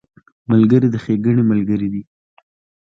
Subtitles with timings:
[0.49, 2.01] ملګری د ښېګڼې ملګری دی